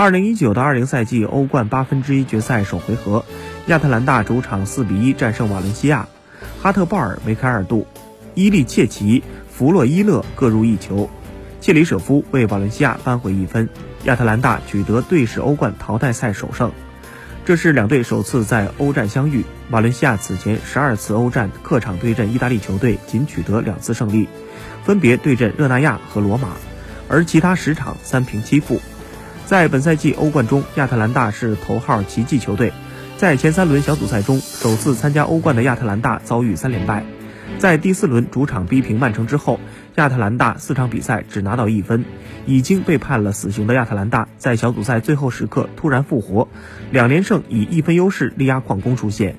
[0.00, 3.22] 二零一九到二零赛季欧冠八分之一决赛首回合，
[3.66, 6.08] 亚特兰大主场四比一战胜瓦伦西亚，
[6.62, 7.86] 哈特鲍尔、梅开二度，
[8.34, 11.10] 伊利切奇、弗洛伊勒各入一球，
[11.60, 13.68] 切里舍夫为瓦伦西亚扳回一分，
[14.04, 16.72] 亚特兰大取得队史欧冠淘汰赛首胜。
[17.44, 19.44] 这是两队首次在欧战相遇。
[19.68, 24.30] 瓦伦西亚此前十二次欧战客场对阵意大利球队，仅取得两次胜利，
[24.82, 26.48] 分别对阵热那亚和罗马，
[27.06, 28.80] 而其他十场三平七负。
[29.50, 32.72] 在本赛季欧冠中，亚特兰大是头号奇迹球队。
[33.16, 37.04] 在前三轮小组赛中，首次参加欧冠的亚特兰大遭遇三连败。
[37.58, 39.58] 在第四轮主场逼平曼城之后，
[39.96, 42.04] 亚特兰大四场比赛只拿到一分。
[42.46, 46.46] 已经被判了死刑的亚特兰大，在小组赛最后时刻突然复活，
[46.92, 49.34] 两连胜以一分优势力压矿工出线。